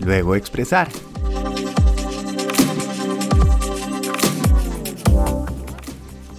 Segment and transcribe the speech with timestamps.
[0.00, 0.88] luego expresar.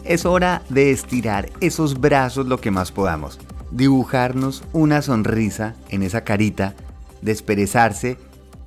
[0.03, 3.39] Es hora de estirar esos brazos lo que más podamos,
[3.71, 6.75] dibujarnos una sonrisa en esa carita,
[7.21, 8.17] desperezarse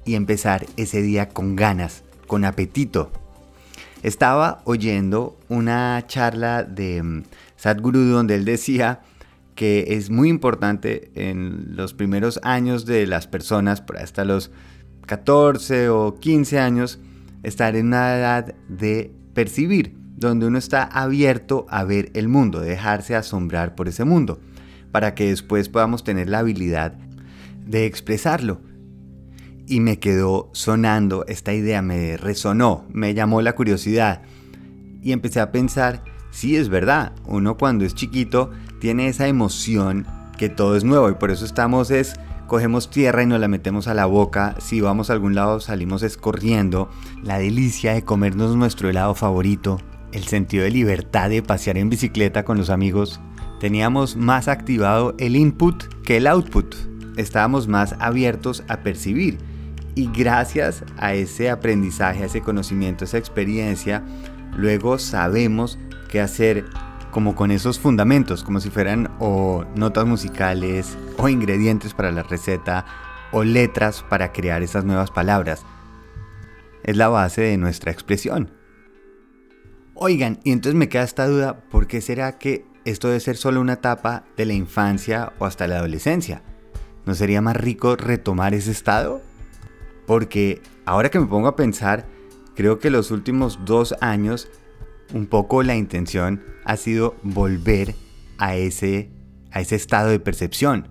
[0.05, 3.11] y empezar ese día con ganas, con apetito.
[4.03, 7.23] Estaba oyendo una charla de mm,
[7.57, 9.03] Sadhguru donde él decía
[9.55, 14.51] que es muy importante en los primeros años de las personas, por hasta los
[15.07, 17.01] 14 o 15 años,
[17.43, 23.15] estar en una edad de percibir, donde uno está abierto a ver el mundo, dejarse
[23.15, 24.41] asombrar por ese mundo,
[24.91, 26.95] para que después podamos tener la habilidad
[27.67, 28.61] de expresarlo.
[29.67, 34.23] Y me quedó sonando esta idea, me resonó, me llamó la curiosidad.
[35.03, 38.51] Y empecé a pensar, sí es verdad, uno cuando es chiquito
[38.83, 42.15] tiene esa emoción que todo es nuevo y por eso estamos es
[42.49, 46.03] cogemos tierra y nos la metemos a la boca, si vamos a algún lado salimos
[46.03, 46.91] escorriendo,
[47.23, 49.79] la delicia de comernos nuestro helado favorito,
[50.11, 53.21] el sentido de libertad de pasear en bicicleta con los amigos,
[53.61, 56.75] teníamos más activado el input que el output,
[57.17, 59.39] estábamos más abiertos a percibir.
[59.95, 64.03] Y gracias a ese aprendizaje, a ese conocimiento, a esa experiencia,
[64.57, 66.65] luego sabemos qué hacer
[67.13, 72.85] como con esos fundamentos, como si fueran o notas musicales o ingredientes para la receta
[73.31, 75.65] o letras para crear esas nuevas palabras.
[76.83, 78.51] Es la base de nuestra expresión.
[79.95, 83.61] Oigan, y entonces me queda esta duda, ¿por qué será que esto debe ser solo
[83.61, 86.43] una etapa de la infancia o hasta la adolescencia?
[87.05, 89.21] ¿No sería más rico retomar ese estado?
[90.07, 92.07] Porque ahora que me pongo a pensar,
[92.57, 94.49] creo que los últimos dos años
[95.13, 97.95] un poco la intención ha sido volver
[98.39, 99.11] a ese,
[99.51, 100.89] a ese estado de percepción.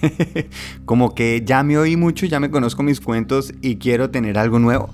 [0.84, 4.58] Como que ya me oí mucho, ya me conozco mis cuentos y quiero tener algo
[4.58, 4.90] nuevo.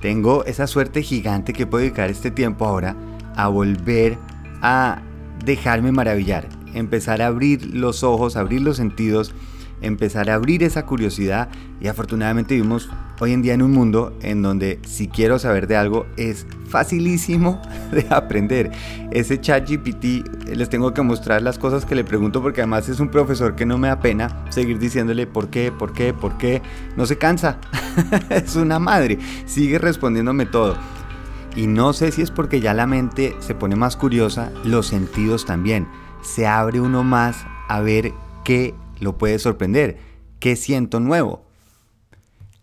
[0.00, 2.96] Tengo esa suerte gigante que puedo dedicar este tiempo ahora
[3.34, 4.18] a volver
[4.62, 5.02] a
[5.44, 9.34] dejarme maravillar, empezar a abrir los ojos, abrir los sentidos
[9.80, 11.48] empezar a abrir esa curiosidad
[11.80, 12.88] y afortunadamente vivimos
[13.20, 17.60] hoy en día en un mundo en donde si quiero saber de algo es facilísimo
[17.92, 18.72] de aprender.
[19.10, 23.00] Ese chat GPT les tengo que mostrar las cosas que le pregunto porque además es
[23.00, 26.62] un profesor que no me da pena seguir diciéndole por qué, por qué, por qué.
[26.96, 27.58] No se cansa.
[28.30, 29.18] es una madre.
[29.46, 30.76] Sigue respondiéndome todo.
[31.54, 35.46] Y no sé si es porque ya la mente se pone más curiosa, los sentidos
[35.46, 35.88] también.
[36.20, 38.12] Se abre uno más a ver
[38.44, 39.98] qué lo puede sorprender.
[40.40, 41.44] ¿Qué siento nuevo?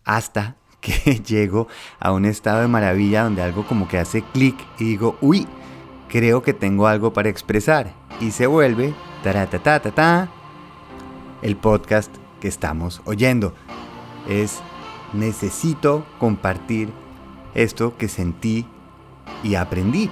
[0.03, 1.67] Hasta que llego
[1.99, 5.47] a un estado de maravilla donde algo como que hace clic y digo, uy,
[6.09, 7.93] creo que tengo algo para expresar.
[8.19, 10.29] Y se vuelve, ta
[11.41, 13.53] el podcast que estamos oyendo.
[14.27, 14.61] Es
[15.13, 16.89] necesito compartir
[17.53, 18.65] esto que sentí
[19.43, 20.09] y aprendí.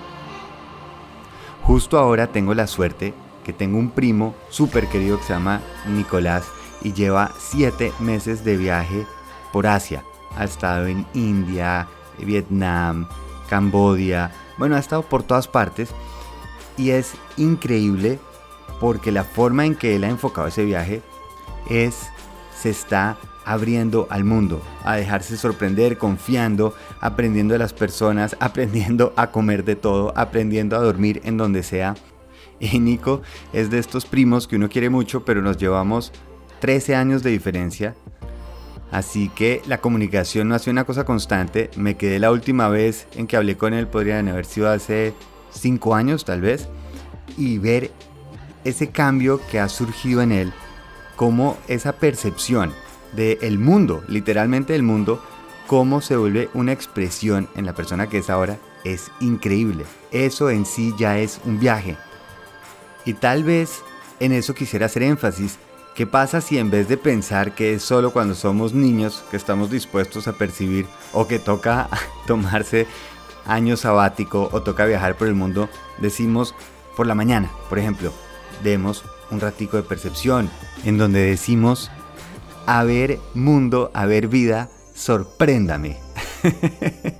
[1.63, 3.13] Justo ahora tengo la suerte
[3.43, 6.45] que tengo un primo súper querido que se llama Nicolás
[6.81, 9.05] y lleva siete meses de viaje
[9.51, 10.03] por Asia.
[10.35, 11.87] Ha estado en India,
[12.19, 13.07] Vietnam,
[13.49, 15.89] Cambodia, bueno, ha estado por todas partes
[16.77, 18.19] y es increíble
[18.79, 21.01] porque la forma en que él ha enfocado ese viaje
[21.69, 22.09] es,
[22.55, 29.31] se está abriendo al mundo, a dejarse sorprender, confiando, aprendiendo de las personas, aprendiendo a
[29.31, 31.95] comer de todo, aprendiendo a dormir en donde sea
[32.61, 36.13] y Nico es de estos primos que uno quiere mucho, pero nos llevamos
[36.59, 37.95] 13 años de diferencia.
[38.91, 41.71] Así que la comunicación no ha sido una cosa constante.
[41.75, 45.13] Me quedé la última vez en que hablé con él, podrían haber sido hace
[45.51, 46.67] 5 años tal vez.
[47.37, 47.91] Y ver
[48.63, 50.53] ese cambio que ha surgido en él,
[51.15, 52.73] como esa percepción
[53.13, 55.23] del mundo, literalmente del mundo,
[55.67, 59.85] cómo se vuelve una expresión en la persona que es ahora, es increíble.
[60.11, 61.97] Eso en sí ya es un viaje.
[63.05, 63.81] Y tal vez
[64.19, 65.57] en eso quisiera hacer énfasis.
[65.95, 69.69] ¿Qué pasa si en vez de pensar que es solo cuando somos niños que estamos
[69.69, 71.89] dispuestos a percibir o que toca
[72.27, 72.87] tomarse
[73.45, 76.55] año sabático o toca viajar por el mundo, decimos
[76.95, 78.13] por la mañana, por ejemplo,
[78.63, 80.49] demos un ratico de percepción
[80.85, 81.89] en donde decimos,
[82.65, 85.97] a ver mundo, a ver vida, sorpréndame.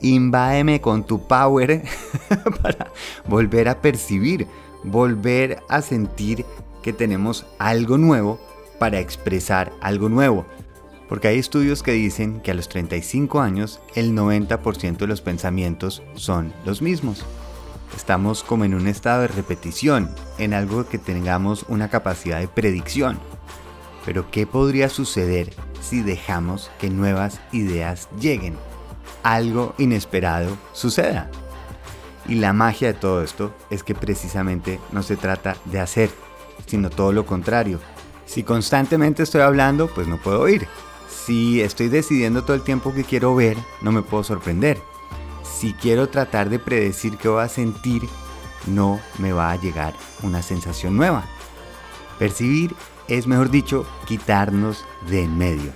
[0.00, 1.82] Invádeme con tu power
[2.62, 2.92] para
[3.26, 4.46] volver a percibir
[4.84, 6.44] volver a sentir
[6.82, 8.40] que tenemos algo nuevo
[8.78, 10.44] para expresar algo nuevo.
[11.08, 16.02] Porque hay estudios que dicen que a los 35 años el 90% de los pensamientos
[16.14, 17.24] son los mismos.
[17.94, 23.18] Estamos como en un estado de repetición, en algo que tengamos una capacidad de predicción.
[24.06, 25.52] Pero ¿qué podría suceder
[25.82, 28.56] si dejamos que nuevas ideas lleguen,
[29.22, 31.30] algo inesperado suceda.
[32.26, 36.10] Y la magia de todo esto es que precisamente no se trata de hacer,
[36.66, 37.80] sino todo lo contrario.
[38.26, 40.68] Si constantemente estoy hablando, pues no puedo oír.
[41.08, 44.80] Si estoy decidiendo todo el tiempo que quiero ver, no me puedo sorprender.
[45.42, 48.02] Si quiero tratar de predecir qué voy a sentir,
[48.66, 51.24] no me va a llegar una sensación nueva.
[52.18, 52.74] Percibir
[53.08, 55.72] es, mejor dicho, quitarnos de en medio.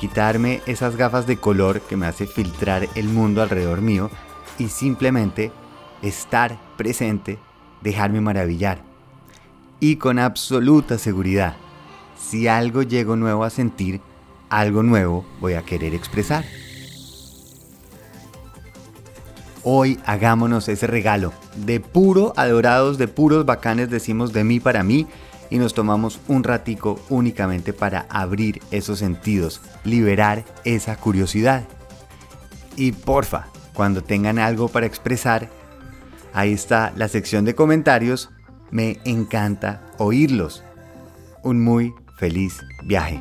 [0.00, 4.10] Quitarme esas gafas de color que me hace filtrar el mundo alrededor mío
[4.58, 5.52] y simplemente
[6.02, 7.38] estar presente,
[7.80, 8.82] dejarme maravillar.
[9.80, 11.56] Y con absoluta seguridad,
[12.18, 14.00] si algo llego nuevo a sentir,
[14.48, 16.44] algo nuevo voy a querer expresar.
[19.64, 21.32] Hoy hagámonos ese regalo.
[21.56, 25.06] De puro adorados, de puros bacanes decimos de mí para mí
[25.50, 31.64] y nos tomamos un ratico únicamente para abrir esos sentidos, liberar esa curiosidad.
[32.74, 35.48] Y porfa, cuando tengan algo para expresar,
[36.32, 38.30] ahí está la sección de comentarios.
[38.70, 40.62] Me encanta oírlos.
[41.42, 43.18] Un muy feliz viaje.